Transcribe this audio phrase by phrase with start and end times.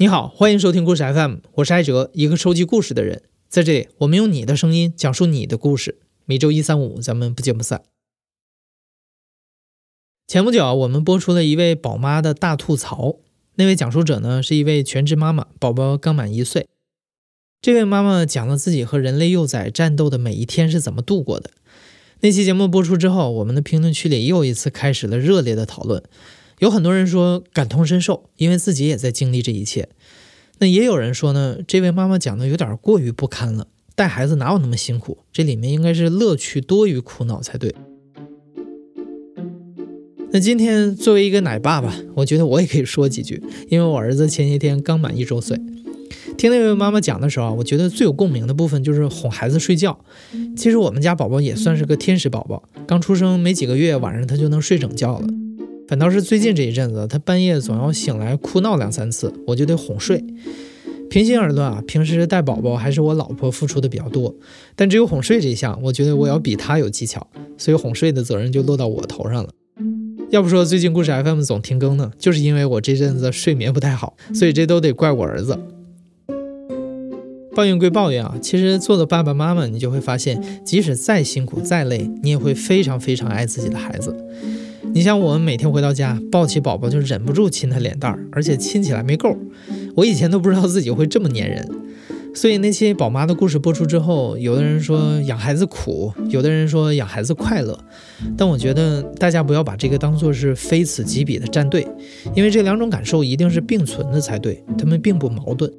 [0.00, 3.20] 你好，欢迎收听故事 FM，我是艾哲，一个收集故事的人。
[3.50, 5.98] 在这里，我们用你的声音讲述你的故事。
[6.24, 7.82] 每周一、三、五，咱们不见不散。
[10.26, 13.16] 前不久，我们播出了一位宝妈的大吐槽。
[13.56, 16.66] 那位讲述者呢，是一位全职妈妈，宝宝刚满一岁。
[17.60, 21.50] 这位妈妈讲了自己和人类幼崽战斗的每一天是怎么度过的。
[22.20, 26.02] 那期节目播出之后，我们的评论区里又一次开始了热烈的讨论。
[26.60, 29.88] 有很多人说感同身受，因为自己也在经历这一切。
[30.58, 33.66] 那也有人说呢，这位妈妈讲的有点过于不堪了。
[33.94, 35.18] 带孩子哪有那么辛苦？
[35.32, 37.74] 这里面应该是乐趣多于苦恼才对。
[40.32, 45.58] 那今天作为一个奶爸爸，我觉得我也可以说几句，因为我儿子前些天刚满一周岁。
[46.36, 49.98] 听那位妈妈讲的时候，我觉得最有共鸣的部分就是哄孩子睡觉。
[50.54, 55.26] 其实我们家宝宝也算是个天使宝宝，刚出生没几个月，晚上他就能睡整觉了。
[55.90, 60.24] 反倒是最近这一阵子，他半夜总要醒来哭闹两三次，我就得哄睡。
[61.10, 64.32] 平心而论啊，平时带宝宝还是我老婆付出的比较多，
[64.76, 67.26] 但只有哄睡这一项，我觉得我要比他有技巧，
[67.58, 69.50] 所以哄睡的责任就落到我头上了。
[70.30, 75.58] 要不说最近故事 FM 总停更呢，就是因为我这阵子睡眠不太好，所以这都得怪我儿子。
[77.52, 84.16] 抱怨归抱怨啊，其实做了爸爸妈妈，你就会发现，即使再辛苦再累，你也会非常非常爱自己的孩子。
[84.92, 89.36] 你像我们每天回到家，抱起宝宝就忍不住亲他脸蛋儿，而且亲起来没够。
[89.94, 91.68] 我以前都不知道自己会这么粘人，
[92.34, 97.78] 所以那期宝妈的故事播出之后，有的人说养孩子苦，有的人说养孩子快乐。
[98.36, 101.86] 但我觉得大家不要把这个当做是非此即彼的站队，
[102.34, 105.72] 因为这两种感受一定是并存的才对，他们并不矛盾。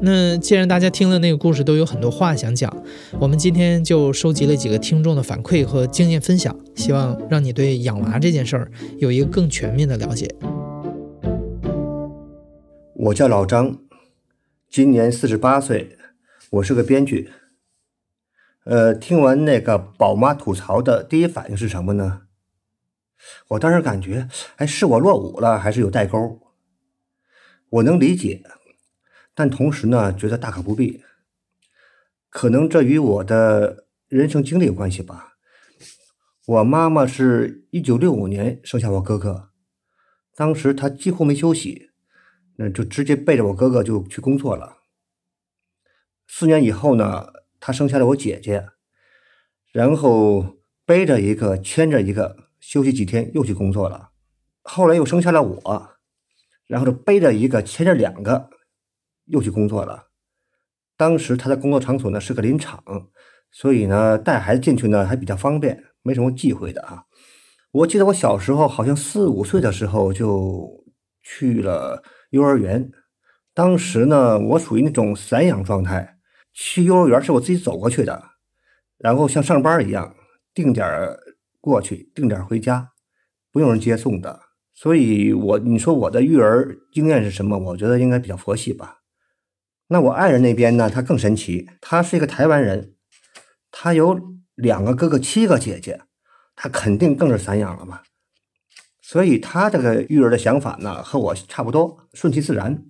[0.00, 2.72] 那既然大家听了那个故事都有很多话想讲，
[3.18, 10.32] 我们今天就收集了几个听众的反馈和经验分享，希望让你对养娃这件事儿有一个更全面的了解。
[12.94, 13.78] 我叫老张，
[14.70, 15.96] 今年四十八岁，
[16.50, 17.30] 我是个编剧。
[18.64, 22.22] 呃，听完那个宝妈吐槽的第一反应是什么呢？
[23.48, 26.38] 我当时感觉，哎，是我落伍了，还是有代沟？
[27.70, 28.42] 我能理解。
[29.38, 31.04] 但同时呢，觉得大可不必。
[32.28, 35.34] 可能这与我的人生经历有关系吧。
[36.44, 39.50] 我妈妈是一九六五年生下我哥哥，
[40.34, 41.90] 当时她几乎没休息，
[42.56, 44.78] 那就直接背着我哥哥就去工作了。
[46.26, 47.28] 四年以后呢，
[47.60, 48.66] 她生下了我姐姐，
[49.70, 54.10] 然后背着一个牵着一个，休息几天又去工作了。
[54.62, 55.90] 后来又生下了我，
[56.66, 58.50] 然后就背着一个牵着两个。
[59.28, 60.08] 又去工作了。
[60.96, 62.82] 当时他的工作场所呢是个林场，
[63.50, 67.04] 所以呢带孩子进去呢还比较方便，没什么忌讳的啊。
[67.70, 70.84] 我记得我小时候好像四五岁的时候就
[71.22, 72.90] 去了幼儿园，
[73.54, 76.18] 当时呢我属于那种散养状态，
[76.52, 78.30] 去幼儿园是我自己走过去的，
[78.96, 80.16] 然后像上班一样
[80.52, 80.84] 定点
[81.60, 82.90] 过去，定点回家，
[83.52, 84.40] 不用人接送的。
[84.74, 87.58] 所以我你说我的育儿经验是什么？
[87.58, 88.97] 我觉得应该比较佛系吧。
[89.90, 90.90] 那我爱人那边呢？
[90.90, 92.94] 他更神奇，他是一个台湾人，
[93.70, 94.20] 他有
[94.54, 96.02] 两个哥哥，七个姐姐，
[96.54, 98.02] 他肯定更是散养了嘛。
[99.00, 102.84] 所以他这个育儿的想法呢，和我差不多，顺其自然。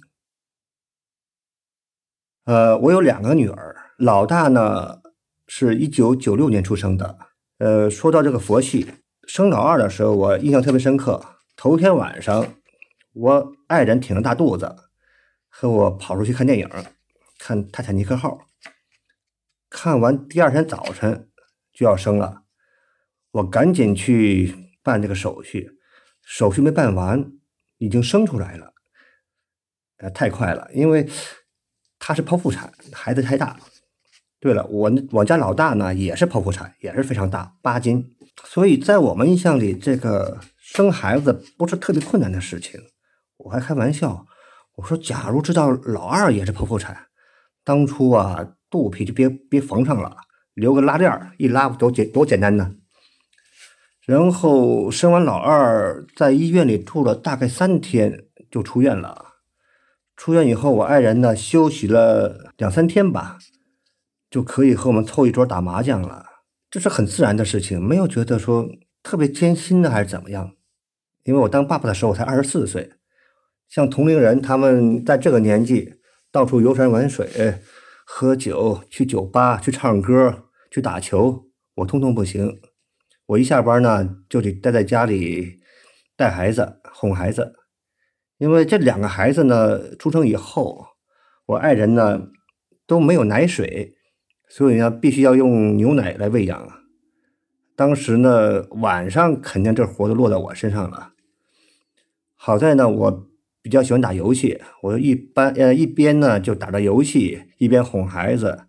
[2.46, 5.00] 呃，我有两个女儿，老大呢
[5.46, 7.16] 是一九九六年出生的。
[7.58, 8.88] 呃，说到这个佛系，
[9.28, 11.24] 生老二的时候，我印象特别深刻。
[11.54, 12.54] 头天晚上，
[13.12, 14.87] 我爱人挺着大肚子。
[15.60, 16.70] 和我跑出去看电影，
[17.36, 18.30] 看《泰坦尼克号》。
[19.68, 21.30] 看完第二天早晨
[21.72, 22.44] 就要生了，
[23.32, 24.54] 我赶紧去
[24.84, 25.72] 办这个手续，
[26.22, 27.32] 手续没办完，
[27.78, 28.72] 已经生出来了。
[29.96, 31.10] 呃，太快了，因为
[31.98, 33.58] 他是剖腹产，孩子太大。
[34.38, 38.14] 对了，我我家老大呢也是剖腹产，也是非常大，八斤。
[38.44, 42.80] 所以在我们印象里，这个生孩子不是特别困难的事情。
[43.38, 44.24] 我还开玩笑。
[44.78, 46.96] 我说，假如知道老二也是剖腹产，
[47.64, 50.16] 当初啊，肚皮就别别缝上了，
[50.54, 52.76] 留个拉链一拉多简多简单呢。
[54.06, 59.34] 然后生完老二，在医院里住了大概三天就出院了。
[60.16, 63.38] 出院以后，我爱人呢休息了两三天吧，
[64.30, 66.24] 就可以和我们凑一桌打麻将了。
[66.70, 68.68] 这是很自然的事情，没有觉得说
[69.02, 70.52] 特别艰辛的还是怎么样。
[71.24, 72.92] 因为我当爸爸的时候我才二十四岁。
[73.68, 75.94] 像同龄人，他们在这个年纪
[76.32, 77.60] 到处游山玩水、
[78.04, 82.60] 喝酒、去酒吧、去唱歌、去打球，我通通不行。
[83.26, 85.60] 我一下班呢，就得待在家里
[86.16, 87.54] 带孩子、哄孩子。
[88.38, 90.86] 因为这两个孩子呢出生以后，
[91.44, 92.28] 我爱人呢
[92.86, 93.96] 都没有奶水，
[94.48, 96.68] 所以呢必须要用牛奶来喂养。
[97.76, 101.12] 当时呢晚上肯定这活都落到我身上了。
[102.34, 103.28] 好在呢我
[103.68, 108.64] 比较喜欢打游戏，我一般呃一边呢就打着游戏，一边哄孩子，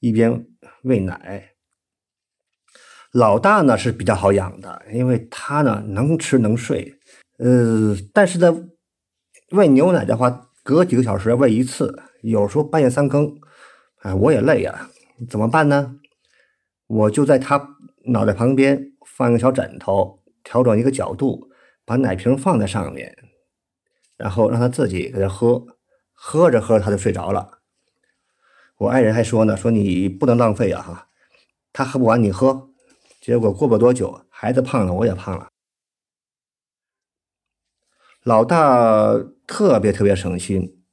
[0.00, 0.44] 一边
[0.82, 1.52] 喂奶。
[3.12, 6.98] 老大呢是比较好养的，因为他呢能吃能睡，
[7.38, 8.54] 呃，但是在
[9.52, 13.34] 喂牛奶的话，隔几个小时喂一次，有时候半夜三更，
[14.02, 14.90] 哎，我也累呀，
[15.30, 15.96] 怎么办呢？
[16.88, 17.76] 我就在他
[18.08, 21.48] 脑袋旁边放一个小枕头，调整一个角度，
[21.86, 23.16] 把奶瓶放在上面，
[24.22, 25.66] 然后让他自己给他喝，
[26.12, 27.58] 喝着喝着他就睡着了。
[28.76, 31.08] 我爱人还说呢，说你不能浪费啊哈，
[31.72, 32.70] 他喝不完你喝。
[33.20, 35.48] 结果过不多久，孩子胖了，我也胖了。
[38.22, 39.12] 老大
[39.44, 40.84] 特别特别省心，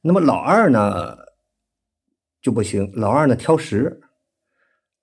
[0.00, 1.16] 那么老二呢
[2.40, 2.90] 就不行。
[2.96, 4.02] 老二呢挑食，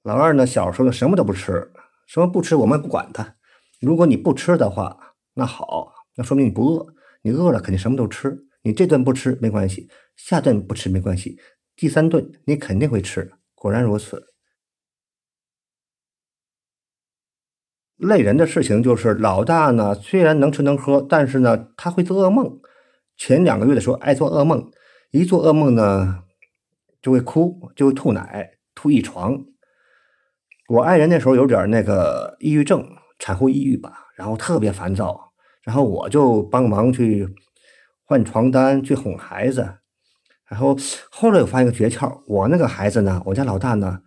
[0.02, 1.72] 老二呢小时候呢什么都不吃，
[2.06, 3.36] 什么不吃我们不管他。
[3.80, 6.94] 如果你不吃的话，那好，那说明你不饿。
[7.22, 8.46] 你饿了肯定什么都吃。
[8.62, 11.40] 你这顿不吃没关系，下顿不吃没关系，
[11.76, 13.32] 第三顿你肯定会吃。
[13.56, 14.28] 果然如此。
[17.96, 22.60] 累人的事情就是老大呢，虽然能吃能喝，但是呢，他会做噩梦。
[23.18, 24.72] 前两个月的时候爱做噩梦，
[25.12, 26.24] 一做噩梦呢
[27.02, 29.46] 就会哭，就会吐奶，吐一床。
[30.70, 32.88] 我爱人那时候有点那个抑郁症，
[33.18, 35.29] 产后抑郁吧，然后特别烦躁，
[35.64, 37.28] 然后我就帮忙去
[38.06, 39.76] 换床单，去哄孩子。
[40.48, 40.76] 然后
[41.12, 44.02] 后来我发现一个诀窍，我那个孩子呢，我家老大呢，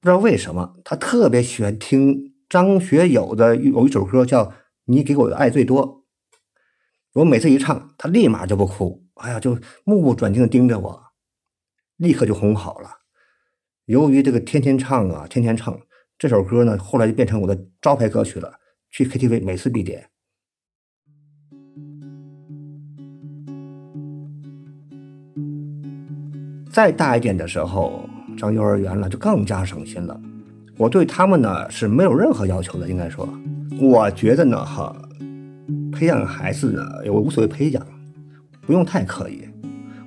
[0.00, 2.30] 不知道为什么他特别喜欢听。
[2.48, 4.44] 张学友的有一首歌叫
[4.84, 5.86] 《你给我的爱最多》，
[7.14, 11.02] 我每次一唱，他立马就不哭，哎呀，就目不转睛的盯着我，
[11.96, 12.90] 立刻就哄好了。
[13.86, 15.80] 由于这个天天唱啊，天天唱
[16.18, 20.10] 这首歌呢，后来就变成我的招牌歌曲了，去 KTV 每次必点。
[26.72, 28.08] 再大一点的时候，
[28.38, 30.18] 上幼儿园了，就更加省心了。
[30.78, 33.28] 我对他们呢是没有任何要求的，应该说，
[33.78, 34.96] 我觉得呢哈，
[35.92, 37.86] 培养孩子呢也无所谓培养，
[38.62, 39.42] 不用太刻意。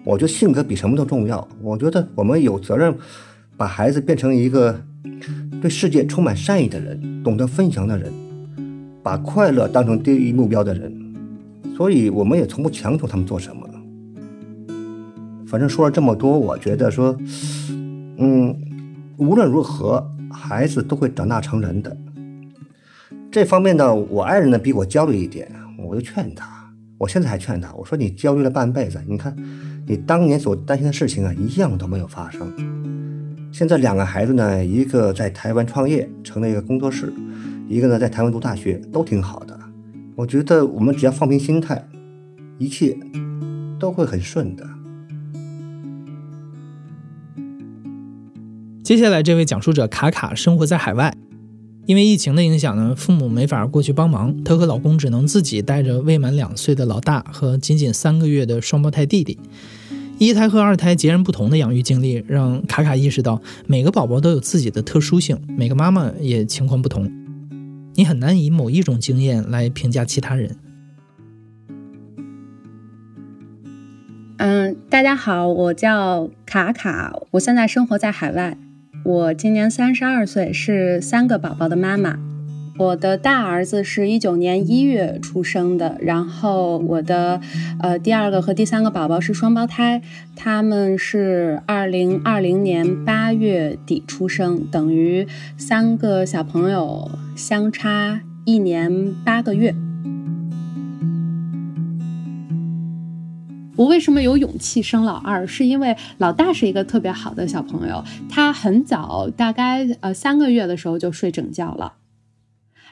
[0.03, 1.47] 我觉得性格比什么都重要。
[1.61, 2.95] 我觉得我们有责任
[3.55, 4.75] 把孩子变成一个
[5.61, 8.11] 对世界充满善意的人，懂得分享的人，
[9.03, 10.91] 把快乐当成第一目标的人。
[11.77, 13.69] 所以我们也从不强求他们做什么。
[15.47, 17.17] 反正说了这么多，我觉得说，
[18.17, 18.55] 嗯，
[19.17, 20.11] 无论如何。
[20.37, 21.95] 孩子都会长大成人的，
[23.31, 25.49] 这方面呢，我爱人呢比我焦虑一点，
[25.79, 29.33] 我就劝他，我现在还劝他，我说你焦虑了半辈子，你看
[29.87, 32.51] 你当年所担心的事情啊，一样都没有发生。
[33.49, 37.13] 现在两个孩子呢，一个在台湾创业，成了一个工作室，
[37.69, 39.57] 一个呢在台湾读大学，都挺好的。
[40.17, 41.87] 我觉得我们只要放平心态，
[42.57, 42.97] 一切
[43.79, 44.67] 都会很顺的。
[48.85, 51.17] 接下来这位讲述者卡卡生活在海外，
[51.87, 59.39] 因为疫情的影响呢，父母没法过去帮忙，她和老公只能自己带着未满两岁的老大和仅仅三个月的双胞胎弟弟。
[60.19, 67.11] 一胎和二胎截然不同的养育经历，让卡卡意识到每个宝宝都有自己的特殊性，每个妈妈也情况不同。
[67.95, 70.55] 你很难以某一种经验来评价其他人。
[74.37, 78.55] 嗯，大家好，我叫卡卡，我现在生活在海外。
[79.05, 82.17] 我今年三十二岁，是三个宝宝的妈妈。
[82.79, 87.39] 我的大儿子是一九年一月出生的，然后我的
[87.79, 90.01] 呃第二个和第三个宝宝是双胞胎，
[90.35, 99.75] 他们是二零二零年八月底出生，等于三个小朋友相差一年八个月。
[103.75, 105.45] 我为什么有勇气生老二？
[105.45, 111.93] 是因为老大是一个特别好的小朋友，他很早，大概呃三个月的时候就睡整觉了。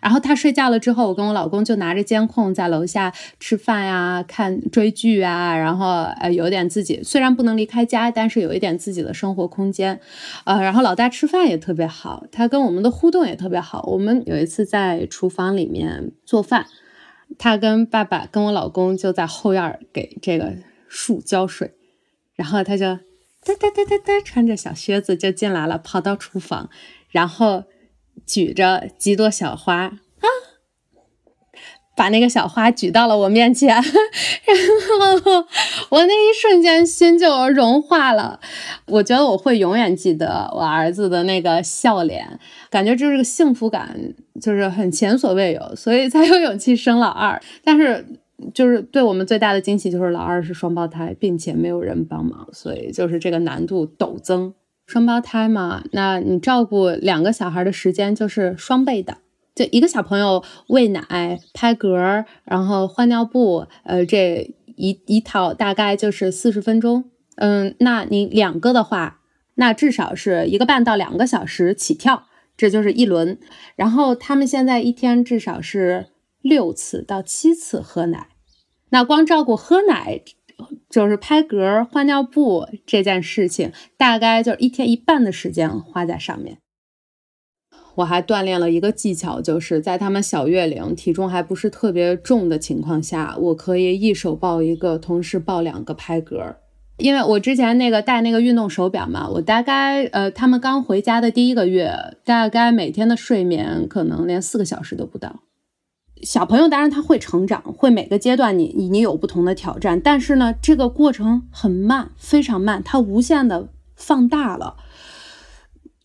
[0.01, 10.01] 然后他睡觉了之后，我跟我老公就拿着监控在楼下吃饭呀、看追剧啊，然后呃有点自己虽然不能离开家，但是有一点自己的生活空间。
[10.43, 13.83] 呃，然后老大吃饭也特别好，他跟我们的互动也特别好。
[13.87, 16.65] 我们有一次在厨房里面做饭，
[17.37, 20.53] 他跟爸爸跟我老公就在后院给这个。
[20.95, 21.73] 树浇水，
[22.35, 26.69] 然后他就哒哒哒哒哒，穿着小靴子就进来了，跑到厨房，
[27.09, 27.63] 然后
[28.27, 30.27] 举着几朵小花啊，
[31.97, 35.47] 把那个小花举到了我面前， 然后
[35.89, 38.39] 我那一瞬间心就融化了。
[38.85, 47.41] 我觉得我会永远记得我儿子的那个笑脸，感觉就是个幸福感就是很前所未有，所以才有勇气生老二。
[47.63, 48.05] 但是
[48.53, 54.53] 就是对我们最大的惊喜就是老二是双胞胎，并且没有人帮忙，所以就是这个难度陡增。
[54.85, 59.17] 双胞胎嘛，那你照顾两个小孩的时间就是双倍的。
[59.55, 67.05] 就一个小朋友喂奶、拍嗝，然后换尿布，呃，这一一套大概就是四十分钟。
[67.35, 69.21] 嗯，那你两个的话，
[69.55, 72.23] 那至少是一个半到两个小时起跳，
[72.57, 73.37] 这就是一轮。
[73.75, 76.07] 然后他们现在一天至少是
[76.41, 78.29] 六次到七次喝奶，
[78.93, 80.21] 那光照顾喝奶，
[80.87, 86.59] 就是拍嗝、换尿布这件事情，大概就是一天一半的时间花在上面。
[87.95, 96.57] 我还锻炼了一个技巧，就是在他们小月龄、体重还不是特别重的情况下，我可以一手抱一个，同时抱两个拍嗝。
[96.97, 101.91] 因为我之前那个戴那个运动手表嘛，我大概呃，他们刚回家的第一个月，
[102.23, 105.39] 大概每天的睡眠可能连四个小时都不到。
[106.23, 114.77] 小朋友当然他会成长，会每个阶段你你有不同的挑战，但是呢，这个过程很慢，非常慢，它无限的放大了。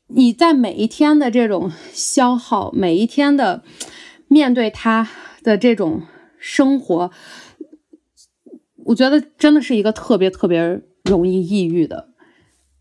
[0.08, 3.62] 你在每一天的这种消耗，每一天的
[4.26, 5.08] 面对他
[5.42, 6.02] 的这种
[6.38, 7.10] 生活，
[8.86, 12.08] 我觉得真的是一个特别特别容易抑郁的。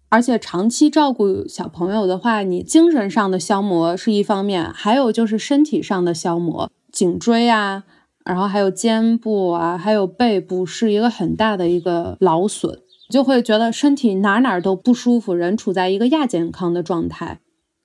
[0.09, 7.83] 而且长期照顾小朋友的话，你精神上的消磨是一方面，还有就是身体上的消磨，颈椎啊，
[8.25, 12.81] 然后还有肩部啊，还有背部，是一个很大的一个劳损。
[13.07, 17.39] 就会觉得身体哪哪都不舒服，人处在一个亚健康的状态，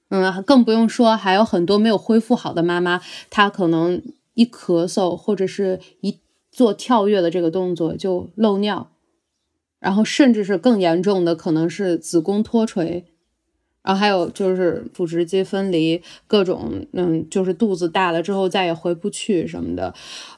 [0.08, 4.02] 嗯，更不用说还有很多没有恢复好的妈妈，她可能
[4.32, 6.18] 一咳嗽或者是一
[6.50, 8.90] 做跳跃的这个动作就漏尿，
[9.78, 13.04] 然后甚至是更严重的可能是子宫脱垂，
[13.82, 19.94] 然后还有就是腹直肌分离，各种嗯，就是肚子大了之后再也回不去什么的，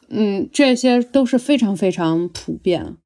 [0.09, 2.97] 嗯，这些都是非常非常普遍。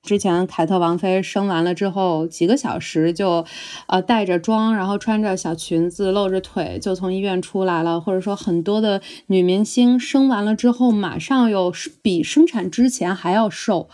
[0.00, 3.44] 之前凯特王妃生完了之后，几个小时就，
[3.88, 8.00] 呃，带着妆，然后穿着小裙子，露着腿就从医院出来了。
[8.00, 13.90] 或者说，很多的女明星生完了之后，马上又比生产之前还要瘦。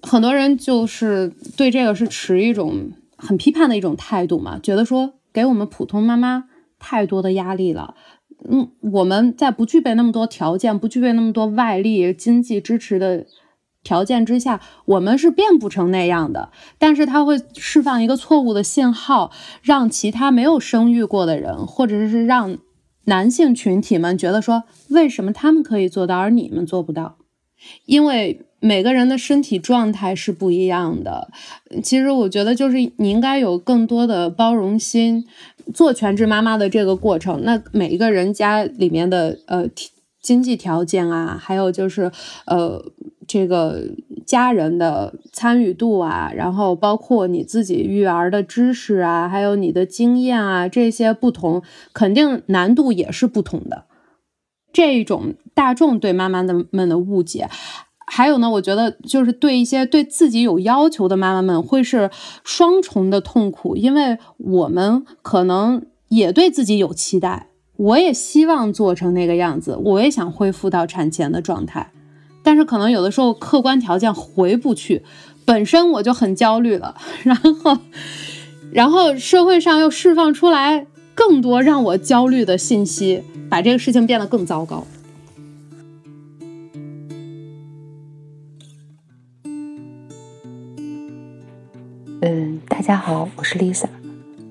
[0.00, 6.44] 很多人就是对这个是持一种很批判的一种态度嘛，觉得说给我们普通妈妈
[6.78, 7.94] 太多的压力了。
[8.48, 13.26] 嗯，我们在不具备那么多条件，不具备那么多外力、经济支持的。
[13.82, 19.30] 条件之下，我们是变不成那样的，但是它会释放一个错误的信号，
[19.62, 22.58] 让其他没有生育过的人，或者是让
[23.04, 27.18] 男性群体们觉得说，为什么他们可以做到，而你们做不到？
[27.84, 31.30] 因为每个人的身体状态是不一样的。
[31.82, 35.24] 其实我觉得，就是你应该有更多的包容心。
[35.74, 39.66] 做全职妈妈的这个过程，那每一个人家里面的呃
[40.22, 42.10] 经济条件啊，还有就是
[42.46, 42.92] 呃。
[43.28, 43.82] 这个
[44.24, 51.60] 家人的参与度啊，然后包括你自己育儿的知识啊，还有你的经验啊，这些不同，
[51.92, 53.86] 肯定难度也是不同的。
[54.72, 57.48] 这种大众对妈妈的们的误解，
[58.06, 62.08] 还有呢，我觉得就是对一些对自己有要求的妈妈们，会是
[62.44, 71.90] 双重的痛苦，因为我们可能也对自己有期待，我也希望做成那个样子，我也想恢复到产前的状态。
[72.44, 75.02] 但是可能有的时候客观条件回不去，
[75.44, 76.94] 本身我就很焦虑了，
[77.24, 77.78] 然后，
[78.70, 84.86] 然后社会上又释放出来更多让我焦虑的信息，把这个事情变得更糟糕。
[92.86, 93.86] 大家好，我是 Lisa，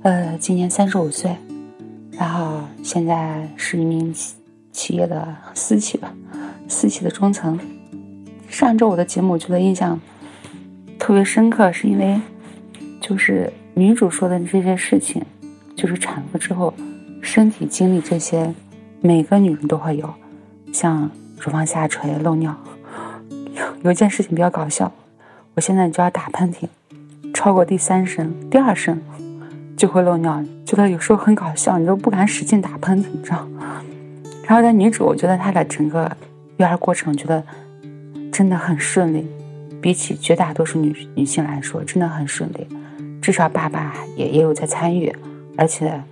[0.03, 1.33] 呃，今年三十五岁，
[2.11, 4.13] 然后现在是一名
[4.73, 6.13] 企业的私企吧，
[6.67, 7.57] 私企的中层。
[8.49, 9.97] 上周我的节目，我觉得印象
[10.99, 12.19] 特别深刻，是因为
[12.99, 15.23] 就是女主说的这些事情，
[15.73, 16.73] 就是产妇之后
[17.21, 18.53] 身体经历这些，
[18.99, 20.13] 每个女人都会有，
[20.73, 22.53] 像乳房下垂、漏尿。
[23.83, 24.91] 有一件事情比较搞笑，
[25.53, 26.67] 我现在就要打喷嚏，
[27.35, 28.99] 超过第三声、第二声
[29.77, 33.47] 就会漏尿，觉得有时候很搞笑，你都不敢使劲打喷嚏，你知道。
[34.47, 36.11] 然后在女主，我觉得她的整个
[36.57, 37.43] 育儿过程，觉得。
[38.31, 39.25] 真的很顺利，
[39.79, 42.67] 比起绝大多数女女性来说，真的很顺利。
[43.21, 45.09] 至少爸爸也也有在参与，
[45.57, 46.03] 而且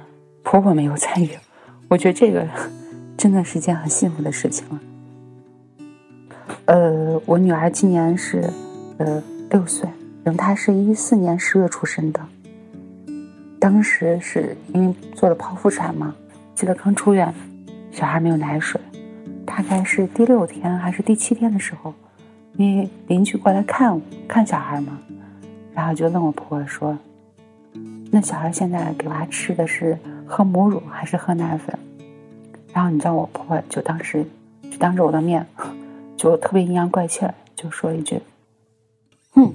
[0.42, 1.30] 婆婆没有参与。
[1.90, 2.48] 我觉得这个
[3.18, 4.80] 真的是一件很幸福的事情了。
[6.64, 8.50] 呃，我女儿今年是
[9.00, 9.90] 呃六岁，
[10.24, 12.20] 等他是一四年十月出生的。
[13.60, 16.16] 当时是因为做了剖腹产嘛，
[16.56, 17.34] 记得刚出院，
[17.92, 18.80] 小孩没有奶水，
[19.46, 21.94] 大概是第六天还是第七天的时候，
[22.58, 24.98] 因为邻居过来看看小孩嘛，
[25.74, 26.98] 然后就问我婆婆说
[28.12, 31.78] ：“那小孩现在给娃吃的是喝母乳还是喝奶粉？”
[32.74, 34.26] 然后你知道我婆婆就当时
[34.70, 35.46] 就当着我的面。
[36.16, 38.22] 就特别阴阳怪气，就说一句
[39.34, 39.52] ：“哼，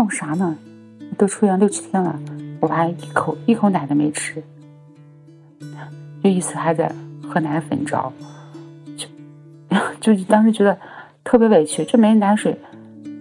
[0.00, 0.56] 弄啥呢？
[1.18, 2.18] 都出院六七天了，
[2.58, 4.42] 我娃一口一口奶都没吃，
[6.24, 6.90] 就意思还在
[7.22, 8.10] 喝奶粉，你知道？
[10.00, 10.74] 就 就当时觉得
[11.22, 12.58] 特别委屈，这没奶水，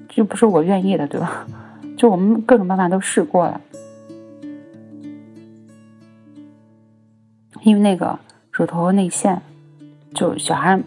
[0.07, 1.45] 就不是我愿意的，对吧？
[1.98, 3.59] 就我们各种办法都试过了，
[7.63, 8.17] 因为那个
[8.53, 9.41] 乳头内陷，
[10.13, 10.81] 就小孩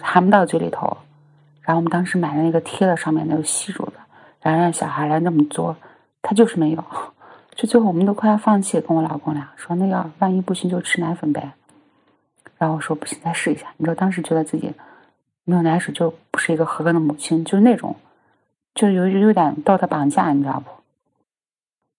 [0.00, 0.96] 含不到嘴里头。”
[1.62, 3.92] 然后我们当时买的那个贴了上面那个吸乳的，
[4.46, 5.76] 然后让小孩来那么做，
[6.22, 6.84] 他就是没有，
[7.56, 11.52] 就最后我们都快要放弃，跟我老公俩说，那要万一不行就吃奶粉呗。
[12.56, 13.66] 然后说不行，再试一下。
[13.76, 14.72] 你知道当时觉得自己
[15.42, 17.96] 没有奶水就不是一个合格的母亲，就是那种，
[18.72, 20.70] 就有有点道德绑架，你知道不？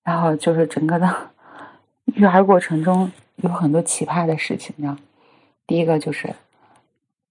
[0.06, 1.14] 然后就是整个的
[2.16, 4.96] 育儿过程中有很多奇葩的事情，你知道，
[5.68, 6.34] 第一个就是。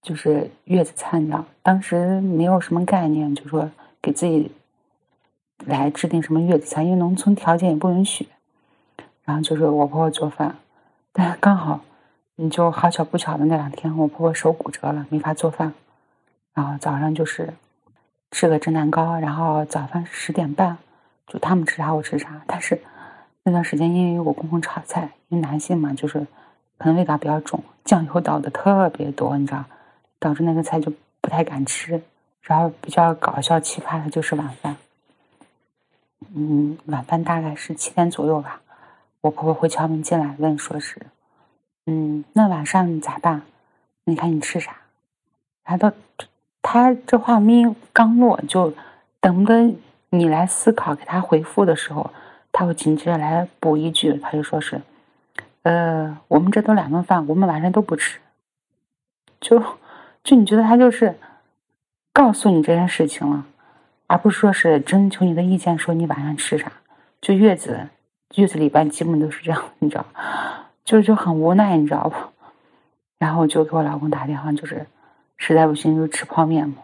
[0.03, 3.69] 就是月子餐，你知道，当时没有什么概念，就说
[4.01, 4.49] 给自己
[5.65, 8.27] 来制定什么月子餐，因为农村条件也不允许。
[9.23, 10.55] 然后就是我婆婆做饭，
[11.11, 11.81] 但刚好，
[12.35, 15.73] 你就好巧不巧的那两天，我婆婆手骨折了，没法做饭。
[16.53, 17.53] 然后早上就是
[18.31, 20.77] 吃个蒸蛋糕，然后早饭十点半，
[21.27, 22.41] 就他们吃啥我吃啥。
[22.45, 22.81] 但是
[23.43, 26.19] 那段时间因为我公公炒菜，因为男性嘛，就是
[26.77, 29.63] 可能味道比较重，酱油倒的特别多，你知道。
[30.19, 32.01] 导致那个菜就不太敢吃，
[32.41, 34.75] 然后比较搞笑奇葩的就是晚饭。
[36.35, 38.61] 嗯，晚饭大概是七点左右吧，
[39.21, 40.99] 我婆婆会敲门进来问，说是，
[41.85, 43.41] 嗯，那晚上你咋办？
[44.05, 44.77] 你看你吃啥？
[45.63, 45.91] 然后
[46.61, 48.73] 他这话音刚落，就
[49.19, 49.73] 等着
[50.09, 52.11] 你来思考给他回复的时候，
[52.51, 54.81] 他会紧接着来补一句，他就说是，
[55.63, 58.19] 呃，我们这都两顿饭，我们晚上都不吃，
[59.39, 59.63] 就。
[60.23, 61.17] 就你觉得他就是
[62.11, 63.45] 告诉你这件事情了，
[64.07, 66.71] 而不是说是征求你的意见，说你晚上吃啥？
[67.21, 67.87] 就月子
[68.35, 70.05] 月子里边基本都是这样，你知道，
[70.83, 72.15] 就是就很无奈，你知道不？
[73.17, 74.85] 然后就给我老公打电话，就是
[75.37, 76.77] 实在不行就吃泡面嘛。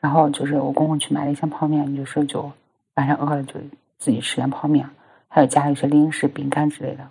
[0.00, 2.50] 然后就是我公公去买了一箱泡面，就说就
[2.94, 3.54] 晚上饿了就
[3.98, 4.88] 自己吃点泡面，
[5.28, 7.06] 还有加一些零食、饼干之类的。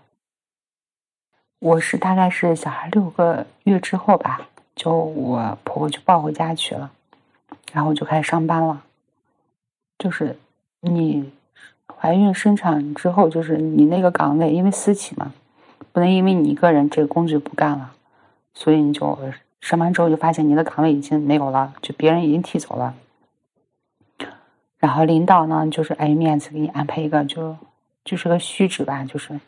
[1.59, 4.41] 我是大概是小孩六个月之后吧。
[4.75, 6.89] 就我婆婆就抱回家去了，
[7.73, 8.81] 然后就开始上班了。
[9.99, 10.35] 就是
[10.79, 11.31] 你
[11.85, 15.31] 怀孕生产之后，就是你那个岗位，因为私企嘛，
[15.91, 17.91] 不能因为你一个人这个工作不干了，
[18.55, 19.19] 所以你就
[19.61, 22.95] 上班之后就发现你的岗位已经没有了，就别人已经替走了。
[24.79, 27.55] 然后领导呢，就是碍于面子给你安排一个，就
[28.03, 29.39] 就是个虚职吧，就是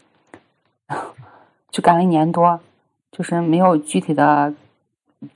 [1.71, 2.59] 就干了一年多，
[3.11, 4.53] 就是没有具体的。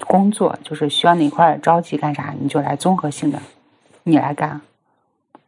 [0.07, 3.39] 工作就是需要哪块着急干啥，你就来综合性的，
[4.01, 4.59] 你来干，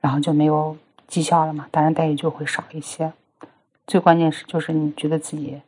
[0.01, 3.11] 然后就没有绩效了嘛，当然待遇就会少一些。
[3.85, 5.61] 最关键是就是你觉得自己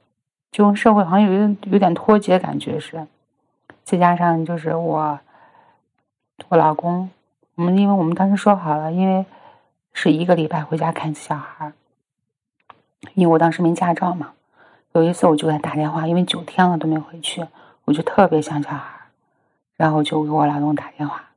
[0.51, 3.07] 就跟社会好像有点有点脱节感觉是，
[3.83, 5.19] 再加上就是我
[6.49, 7.09] 我老公，
[7.55, 9.25] 我们因为我们当时说好了，因为
[9.93, 11.73] 是一个礼拜回家看一次小孩儿，
[13.13, 14.33] 因为我当时没驾照嘛，
[14.91, 17.45] 有一次我就给他打电话，因为九天了都没回去。
[17.85, 19.01] 我就特别想小孩儿，
[19.75, 21.29] 然后就给我老公打电话。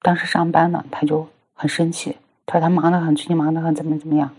[0.00, 2.16] 当时上班呢，他就很生气，
[2.46, 4.30] 他说他忙得很，最近忙得很，怎么怎么样。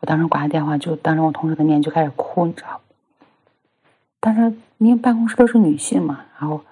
[0.00, 2.80] 我当时挂了电话，就当着我同事的面就开始哭，你知道
[4.18, 4.40] 但是
[4.78, 6.62] 因为办公室都是女性嘛，然后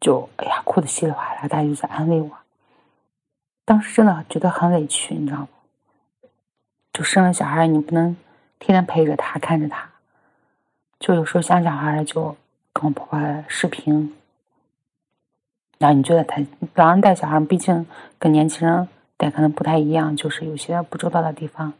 [0.00, 2.30] 就哎呀哭的稀里哗啦，大家就在安慰我。
[3.66, 5.46] 当时真的觉得很委屈，你知道
[6.20, 6.28] 不？
[6.94, 8.16] 就生了小孩，你不能
[8.58, 9.90] 天天陪着他，看着他，
[10.98, 12.34] 就有时候想小孩就。
[12.78, 14.14] 跟我婆婆视频，
[15.78, 16.42] 然后你觉得他
[16.74, 17.86] 老人带小孩，毕竟
[18.18, 21.72] 跟年轻人但可能不太一样，就是有些不周到的地方，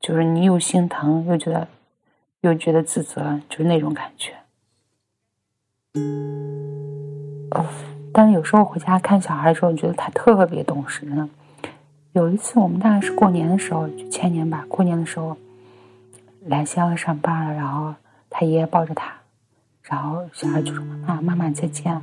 [0.00, 1.68] 就是你又心疼又觉得
[2.40, 4.34] 又觉得自责，就是那种感觉。
[8.12, 11.06] 但是有时候回家看小孩的时候，觉得他特别懂事。
[12.12, 15.36] 有一次我们大概是过年的时候，就前年吧，过年的时候
[16.46, 17.94] 来西安上班了，然后
[18.30, 19.12] 他爷爷抱着他。
[19.82, 22.00] 然后小孩就说：“啊，妈妈再见。”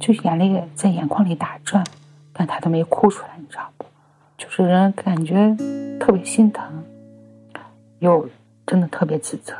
[0.00, 1.84] 就眼泪在眼眶里打转，
[2.32, 3.77] 但他都没哭出来，你知道不？
[4.38, 5.34] 就是人感觉
[5.98, 6.64] 特别心疼，
[7.98, 8.30] 又
[8.64, 9.52] 真的特别自责。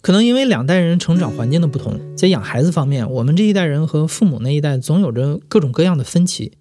[0.00, 6.58] 可能因为两代人成长环境的不同，在养孩子方面，我们这一代人和父母那一代总有着各种各样的分歧。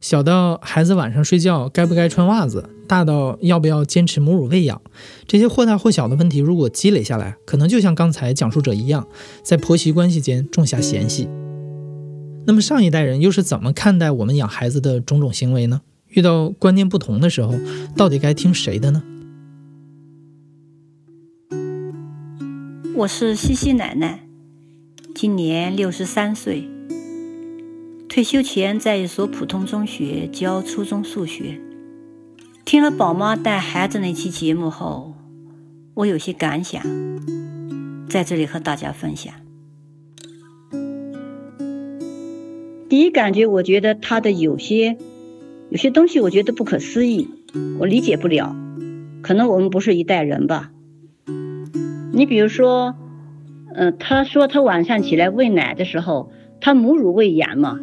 [0.00, 4.80] 小到孩子晚上睡觉该不该穿袜子，大到要不要坚持母乳喂养，
[5.26, 9.08] 这些或大或小的问题，如果积累下来，可能就像刚才讲述者一样，
[9.44, 11.28] 在婆媳关系间种下嫌隙。
[12.44, 15.82] 那么上一代人又是怎么看待我们养孩子的种种行为呢？
[16.08, 17.54] 遇到观念不同的时候，
[17.96, 19.02] 到底该听谁的呢？
[22.94, 24.26] 我是西西奶奶，
[25.14, 26.68] 今年六十三岁。
[28.08, 31.58] 退休前在一所普通中学教初中数学。
[32.64, 35.14] 听了宝妈带孩子那期节目后，
[35.94, 36.82] 我有些感想，
[38.08, 39.32] 在这里和大家分享。
[42.92, 44.98] 第一感觉，我觉得他的有些
[45.70, 47.26] 有些东西，我觉得不可思议，
[47.78, 48.54] 我理解不了。
[49.22, 50.70] 可能我们不是一代人吧。
[52.12, 52.94] 你比如说，
[53.74, 57.80] 嗯，他说他晚上起来喂奶的时候，他母乳喂养嘛，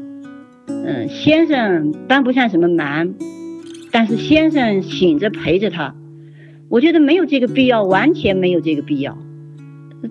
[0.67, 3.15] 嗯，先生帮不上什么忙，
[3.91, 5.95] 但是先生醒着陪着他，
[6.69, 9.17] 我觉得没有这个必要，完全没有这个必要。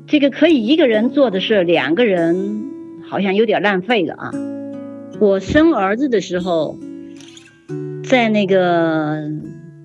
[0.08, 2.64] 这个可以一个人做的事，两个人
[3.08, 4.32] 好像有点浪费了啊。
[5.20, 6.78] 我生儿子的时候，
[8.04, 9.28] 在那个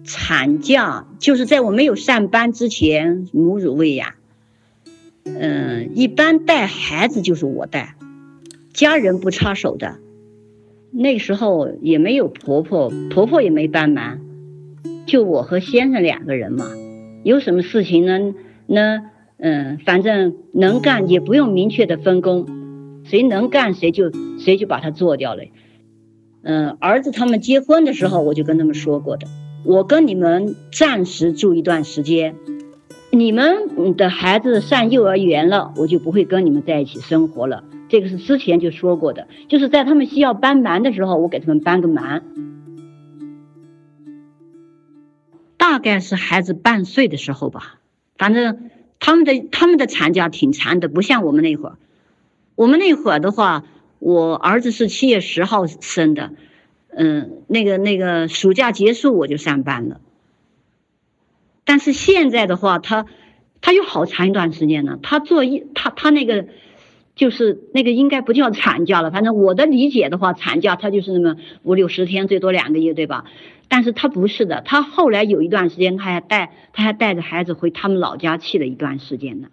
[0.04, 4.10] 产假，就是在我没有上班之前，母乳喂养。
[5.24, 7.96] 嗯，一般带孩子就是我带，
[8.74, 9.96] 家人不插手的。
[10.92, 14.20] 那时候也没有婆婆，婆婆也没帮忙，
[15.08, 16.68] 就我和先生两个人嘛。
[17.24, 18.36] 有什么事情呢？
[18.68, 19.06] 那
[19.38, 22.46] 嗯，反正能干也不用明确的分工，
[23.04, 25.44] 谁能干谁就谁就把它做掉了。
[26.42, 29.28] 嗯，儿子他们结婚的时候，我就跟他们说过的，
[29.66, 32.36] 我跟你们暂时住一段时间。
[33.12, 37.64] 你们的孩子上幼儿园了，我就不会跟你们在一起生活了。
[37.88, 42.24] 这个是之前就说过的，就是在他们需要帮忙的时候，我给他们帮个忙。
[45.58, 47.76] 大概是孩子半岁的时候吧，
[48.18, 51.78] 反正他们的他们的产假挺长的，不像我们那会儿。
[52.56, 53.64] 我们那会儿的话，
[54.00, 56.32] 我儿子是七月十号生的，
[56.90, 60.00] 嗯，那个那个暑假结束我就上班了。
[61.66, 63.06] 但是现在的话，他
[63.62, 65.00] 他有好长一段时间呢。
[65.02, 66.46] 他做一他他那个
[67.16, 73.26] 就是那个应该不叫产假了，反正我的理解的话，产假他就是那么五六十天，最多两个月，对吧？
[73.70, 79.48] 但是他不是的，他后来有一段时间，他还带他还带着孩子回他们老家去了一段时间呢。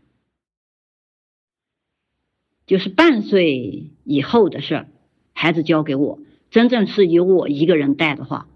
[2.70, 4.86] 就是半岁以后的事儿，
[5.32, 6.20] 孩子交给我，
[6.52, 8.46] 真正是由我一个人带的话。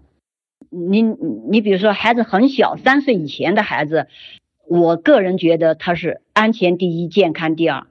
[0.69, 4.07] 你你比如说孩子很小，三岁以前的孩子，
[4.69, 7.87] 我个人觉得他是安全第一，健康第二，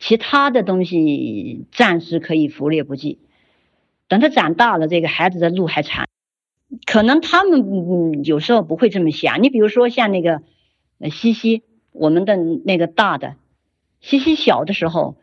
[0.00, 3.20] 其他的东西暂时可以忽略不计。
[4.08, 6.08] 等他长大了，这个孩子的路还长，
[6.86, 9.40] 可能他们有时候不会这么想。
[9.44, 10.42] 你比如说像那个
[11.12, 13.36] 西西，我们的那个大的
[14.00, 15.14] 西西小的时候，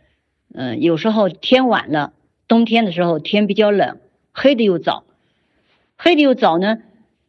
[0.54, 2.14] 嗯，有时候天晚了，
[2.48, 4.00] 冬天的时候天比较冷，
[4.34, 5.04] 黑的又早，
[5.98, 6.80] 黑的又早呢。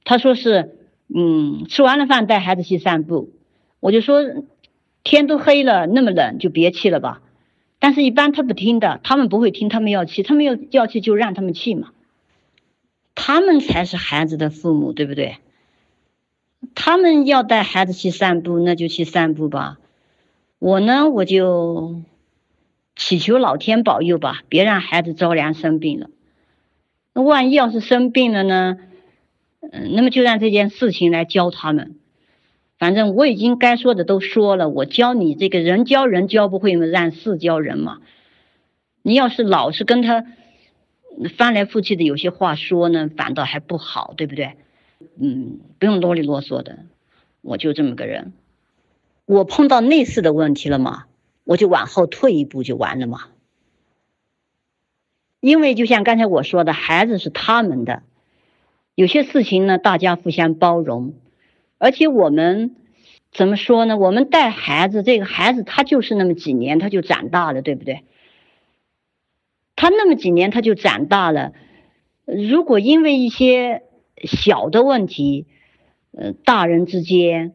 [0.04, 0.76] 他说是，
[1.14, 3.30] 嗯，吃完了饭带孩子去散步，
[3.78, 4.22] 我就说，
[5.04, 7.20] 天都黑了，那么冷就别去了吧。
[7.78, 11.92] 但是，一般他不听的，他们不会听，他们要去，他们要要去就让他们去嘛。
[13.14, 15.36] 他们才是孩子的父母，对不对？
[16.74, 19.78] 他们要带孩子去散步，那就去散步吧。
[20.58, 22.02] 我呢，我就
[23.00, 26.10] 祈求老天保佑吧，别让孩子着凉生病了。
[27.14, 28.76] 那万一要是生病了呢？
[29.72, 31.96] 嗯，那么就让这件事情来教他们。
[32.78, 38.00] 反正我已经该说的都说了，我教你这个人教人教不会嘛，让事教人嘛。
[39.00, 40.26] 你要是老是跟他
[41.36, 44.56] 翻来覆去的有些话说呢，反倒还不好，对不对？
[45.18, 46.80] 嗯，不用啰里啰嗦的，
[47.40, 48.34] 我就这么个人。
[49.24, 51.06] 我碰到类似的问题了嘛，
[51.50, 53.22] 我就往后退一步就完了嘛。
[55.40, 58.04] 因为就像刚才我说的，孩子是他们的。
[58.94, 61.14] 有些事情呢，大家互相包容，
[61.78, 62.76] 而且我们
[63.32, 63.98] 怎么说呢？
[63.98, 68.04] 我们带孩子，这个孩子他就是那么几年，他就长大了，对不对？
[69.74, 71.52] 他那么几年他就长大了。
[72.26, 73.82] 如果因为一些
[74.22, 75.48] 小的问题，
[76.12, 77.54] 呃，大人之间，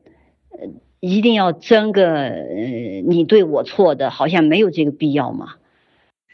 [0.49, 0.67] 呃，
[1.07, 5.57] 一定要争个呃你对我错的，好像没有这个必要嘛。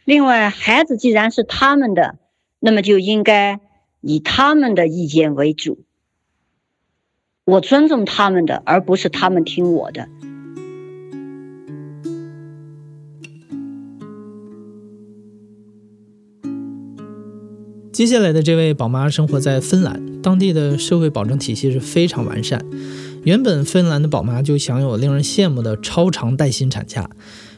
[0.05, 2.15] 另外，孩子既然是他们的，
[2.61, 3.59] 那么就应该
[3.99, 5.79] 以他们的意见为主。
[7.43, 10.07] 我尊重他们的，而不是他们听我的。
[17.91, 22.65] 接下来的这位宝妈生活在芬兰，当地的社会保障体系是非常完善。
[23.23, 27.07] 原本芬兰的宝妈就享有令人羡慕的超长带薪产假，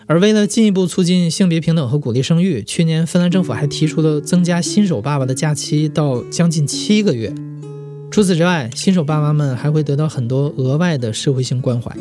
[0.07, 7.33] 而为了进一步促进性别平等和鼓励生育，去年芬兰政府还提出了增加新手爸爸的假期到将近七个月。
[8.11, 11.95] 除此之外，新手爸妈们还会得到很多额外的社会性关怀。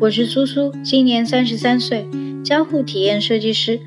[0.00, 2.06] 我是苏苏，今年三十三岁，
[2.42, 3.78] 交互体验设计师。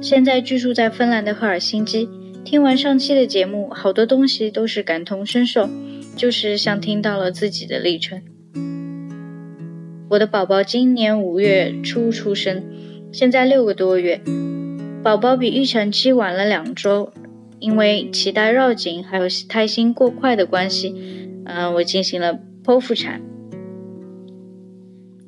[0.00, 2.08] 现在居住在芬兰的赫尔辛基。
[2.44, 5.68] 听完上期的节目，好多东西都是感同身受，
[6.16, 8.20] 就是像听到了自己的历程。
[10.10, 12.62] 我的宝宝今年五月初出生，
[13.12, 14.20] 现在六个多月，
[15.02, 17.12] 宝宝比预产期晚了两周，
[17.58, 20.94] 因为脐带绕颈还有胎心过快的关系，
[21.46, 23.22] 嗯，我进行了剖腹产。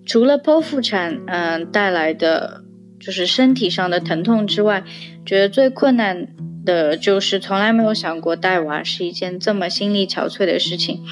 [0.05, 2.63] 除了剖腹产，嗯，带来的。
[3.01, 4.83] 就是身体上的疼痛之外，
[5.27, 6.29] 觉得最困难
[6.65, 11.03] 的就是从来没有想过带娃是一件这么心力憔悴的事情。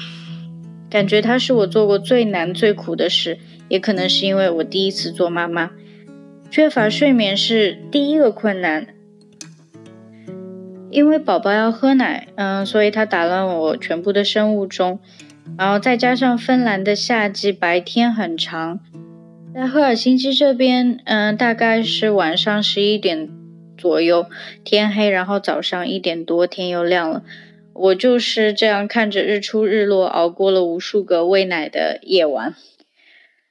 [0.89, 5.71] 感觉它是我做过最难最苦的事，也可能是因为我第一次做妈妈，
[6.51, 8.87] 缺乏睡眠是第一个困难。
[10.91, 14.99] 因为宝宝要喝奶，嗯，所以它打乱我全部的生物钟，
[15.57, 18.79] 然后再加上芬兰的夏季白天很长。
[19.55, 23.27] 在赫尔辛基这边，嗯，大概是晚上十一点
[23.83, 24.29] 左右
[24.63, 27.21] 天黑，然后早上一点多天又亮了。
[27.73, 32.55] 我就是这样看着日出日落，熬过了无数个喂奶的夜晚。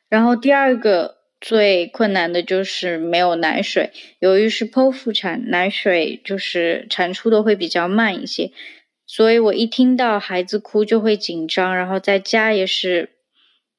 [0.08, 8.50] 然后第二个最困难的就是没有奶水，由于是剖腹产，奶水就是产出的会比较慢一些，
[9.06, 13.10] 所以我一听到孩子哭就会紧张，然后在家也是。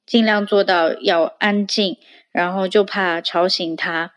[0.06, 1.96] 尽量做到要安静，
[2.34, 4.12] 然后就怕吵醒他，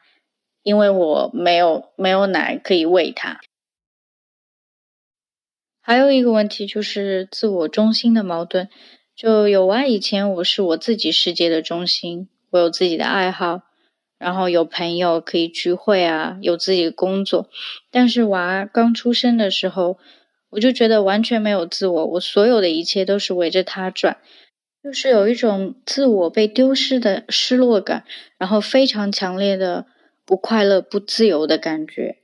[0.66, 3.38] 因为我没有没有奶可以喂他。
[5.81, 8.68] 还有一个问题就是自我中心的矛盾，
[9.14, 13.62] 就有娃以前我是我自己世界的中心，我有自己的爱好，
[14.18, 17.48] 然后有朋友可以聚会啊，有自己的工作。
[17.92, 19.98] 但是娃刚出生的时候，
[20.50, 24.16] 我就觉得完全没有自我，我所有的一切都是围着他转。
[24.83, 28.05] 就是有一种自我被丢失的失落感，
[28.37, 29.87] 然后非常强烈的
[30.26, 32.16] 不快乐、不自由的感觉。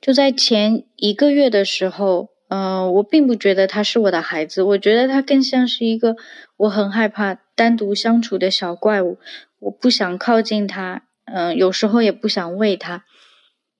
[0.00, 6.16] 就在前一个月的时候，嗯，我并不觉得他是我的孩子，我觉得他更像是一个
[6.56, 9.18] 我很害怕单独相处的小怪物。
[9.60, 13.04] 我不想靠近他，嗯，有时候也不想喂他。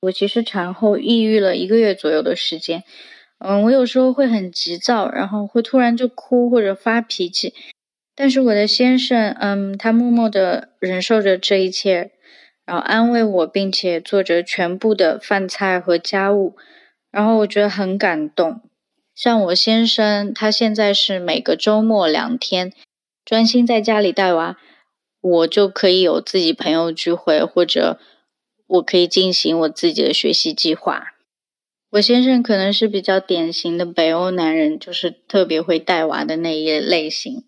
[0.01, 2.85] 我其实产后抑郁了一个月左右的时间，
[3.39, 7.55] 嗯，我有时候会很急躁，然后会突然就哭或者发脾气。
[8.17, 12.13] 但是我的先生，嗯，他默默的忍受着这一切，
[12.65, 16.57] 然后安慰我，并且做着全部的饭菜和家务，
[17.11, 18.61] 然后我觉得很感动。
[19.15, 22.73] 像我先生，他现在是每个周末两天
[23.25, 24.57] 专心在家里带娃，
[25.21, 28.01] 我就可以有自己朋友聚会，或者
[28.67, 31.15] 我可以进行我自己的学习计划。
[31.91, 37.45] 我先生可能是比较典型的北欧男人，就是特别会带娃的那一类型。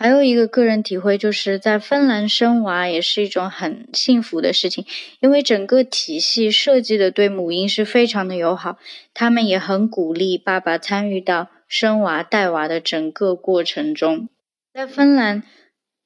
[0.00, 4.86] 还有一个个人体会，就是在芬兰生娃也是一种很幸福的事情，
[5.20, 8.78] 因为整个体系设计的对母婴是非常的友好，
[9.12, 14.30] 他们也很鼓励爸爸参与到生娃带娃的整个过程中。
[14.72, 15.42] 在芬兰，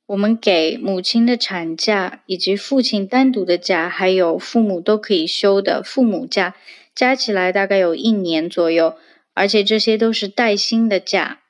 [0.06, 6.56] 我们给母亲的产假，以及父亲单独的假，还有父母都可以休的父母假，
[6.96, 8.96] 加起来大概有一年左右，
[9.34, 11.42] 而且这些都是带薪的假。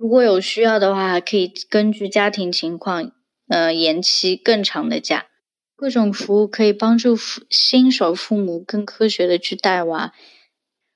[0.00, 3.12] 如果有需要的话，可以根据家庭情况，
[3.50, 5.26] 呃，延期更长的假。
[5.76, 7.14] 各种服务可以帮助
[7.50, 10.14] 新手父母更科学的去带娃。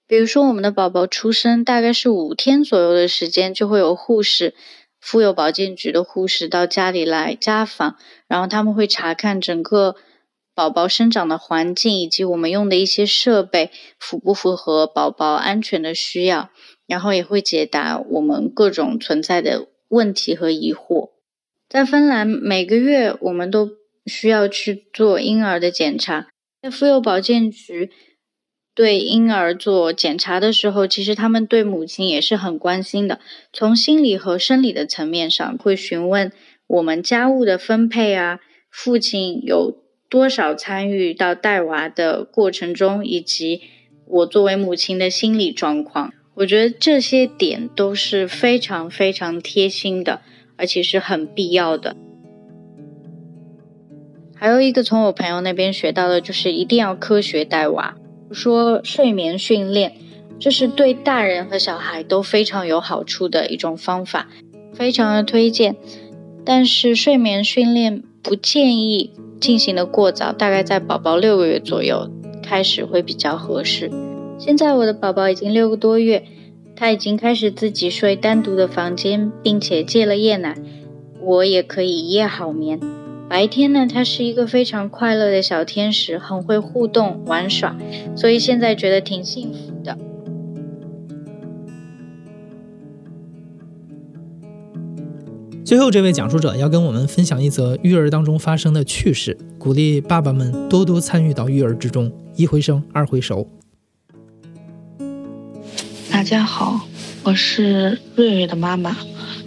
[0.06, 4.54] 比如说，我们的宝宝出生大概是五天左右的时间，就会有护士，
[4.98, 9.96] 妇幼保健局的护士到家里来家访，然后他们会查看整个
[10.54, 16.48] 宝宝生长的环境以及我们用的一些设备符不符合宝宝安全的需要。
[16.86, 21.10] 然后也会解答我们各种存在的问题和疑惑。
[21.68, 23.70] 在芬兰，每个月我们都
[24.06, 26.28] 需要去做婴儿的检查。
[26.62, 27.90] 在妇幼保健局，
[28.74, 33.20] 对婴儿做检查的时候，其实他们对母亲也是很关心的。
[33.52, 36.32] 从心理和生理的层面上，会询问
[36.66, 43.62] 我们家务的分配啊，父亲有多少参与到带娃的过程中，以及
[44.06, 46.12] 我作为母亲的心理状况。
[46.36, 50.20] 我觉得这些点都是非常非常贴心的，
[50.56, 51.96] 而且是很必要的。
[54.34, 57.94] 还有一个从我朋友那边学到的，就是一定要科学带娃。
[58.32, 59.94] 说睡眠训练，
[60.40, 64.26] 这是对大人和小孩都非常有好处的一种方法，
[64.72, 65.76] 非常的推荐。
[66.44, 72.10] 但是睡眠训练不建议进行的过早，大概在宝宝六个月左右
[72.42, 73.90] 开始会比较合适。
[74.36, 76.24] 现在我的宝宝已经六个多月，
[76.76, 80.56] 他已经开始自己睡单独的房间，并且戒了夜奶，
[81.22, 82.78] 我也可以一夜好眠。
[83.28, 87.76] 白天呢，他是一个非常快乐的小天使，很会互动玩耍，
[88.14, 89.96] 所以现在觉得挺幸福的。
[95.64, 103.48] 最后，这位讲述者要跟我们分享一则育儿当中发生的趣事，鼓励爸爸们多多参与到育儿之中，一回生，二回熟。
[106.24, 106.80] 大家好，
[107.22, 108.96] 我是瑞瑞的妈妈，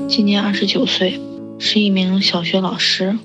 [0.07, 1.19] 今年二十九岁，
[1.57, 3.17] 是一名小学老师。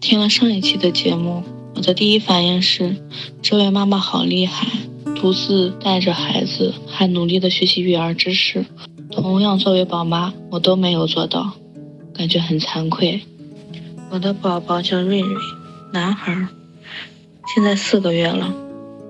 [0.00, 1.44] 听了上一期的节目，
[1.76, 2.96] 我的第一反应是，
[3.40, 4.66] 这位妈妈好厉害，
[5.14, 8.66] 独自带着孩子，还努力的学习育儿知识。
[9.12, 11.52] 同样作为宝妈，我都没有做到，
[12.12, 13.22] 感觉很惭愧。
[14.10, 15.36] 我的宝宝叫瑞瑞，
[15.92, 16.48] 男孩，
[17.54, 18.52] 现在四个月了。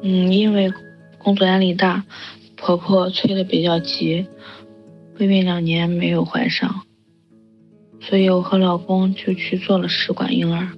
[0.03, 0.71] 嗯，因为
[1.17, 2.05] 工作压力大，
[2.69, 4.27] 婆婆催的比较急，
[5.17, 6.83] 备孕两年没有怀上。
[7.99, 10.69] 所以我和老公就去做了试管婴儿。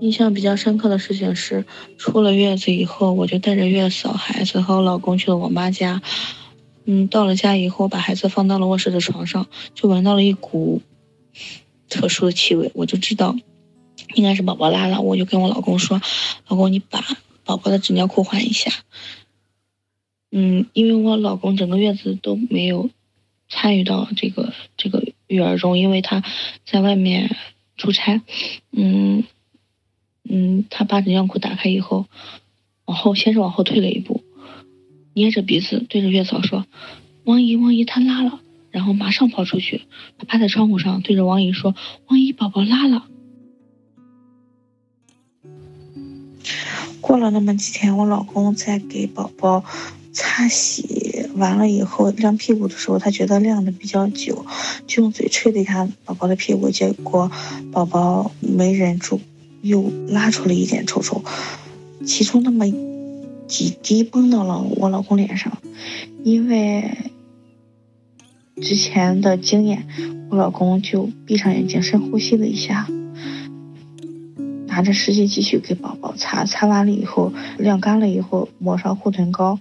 [0.00, 1.64] 印象比较深刻的事情是，
[1.96, 6.02] 出了月子以后，我就带着月嫂孩子和我老公去了我妈家。
[6.86, 10.82] 嗯，到了家以后，把孩子放到了卧室的床上，就闻到了一股
[11.88, 13.36] 特殊的气味，我就知道
[14.14, 15.02] 应该是宝宝拉了。
[15.02, 16.02] 我就跟我老公说
[16.50, 17.00] ：“老公，你把
[17.44, 18.72] 宝宝的纸尿裤换一下。”
[20.32, 22.90] 嗯，因为我老公整个月子都没有
[23.48, 25.12] 参与到这个这个。
[25.28, 26.22] 育儿中，因为他
[26.66, 27.36] 在外面
[27.78, 28.20] 出差，
[28.70, 29.24] 嗯
[30.28, 32.04] 嗯，他把纸尿裤打开以后，
[32.84, 34.22] 往后先是往后退了一步，
[35.14, 36.66] 捏着鼻子对着月嫂说
[37.24, 39.86] ：“王姨，王姨，他拉了。”然后马上跑出去，
[40.18, 41.74] 他趴在窗户上对着王姨说
[42.08, 43.06] ：“王姨，宝宝拉了。”
[47.00, 49.64] 过了那么几天，我老公在给宝宝
[50.12, 51.28] 擦洗。
[51.34, 54.44] 完了以后晾屁股的时候，他觉得晾的比较久，
[54.86, 57.30] 就用嘴吹了一下宝宝的屁股，结果
[57.72, 59.18] 宝宝没忍住，
[59.62, 61.24] 又拉出了一点臭臭，
[62.04, 62.66] 其中那么
[63.48, 65.56] 几滴崩到了我老公脸上。
[66.22, 66.98] 因为
[68.60, 69.88] 之前的经验，
[70.30, 72.86] 我老公就闭上眼睛深呼吸了一下，
[74.72, 79.58] 拿着湿巾继续给宝宝擦，擦完了以后晾干了以后抹上护臀膏。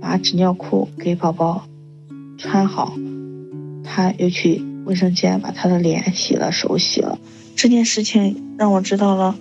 [0.00, 1.66] 把纸尿裤给宝宝
[2.38, 2.94] 穿好，
[3.84, 7.18] 他又去卫生间把他的脸洗了，手洗了。
[7.56, 9.36] 这件事情让我知道了，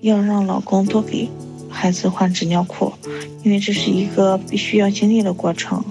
[0.00, 1.28] 要让老公多给
[1.68, 2.94] 孩子换纸尿裤，
[3.42, 5.84] 因为这是一个必须要经历的过程。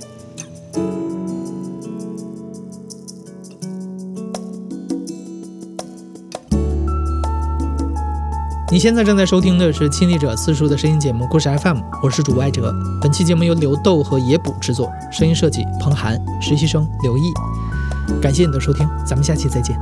[8.72, 12.74] 你现在正在收听的是亲历者四叔的声音节目《故事 FM》，我是主播艾哲。
[13.02, 17.34] 本期节目由刘豆和野捕制作，声音设计彭涵，实习生刘毅。
[18.22, 19.78] 感谢你的收听，咱们下期再见。